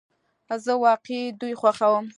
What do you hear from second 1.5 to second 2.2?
خوښوم